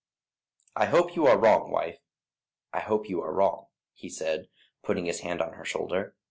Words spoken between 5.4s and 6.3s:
on her shoulder.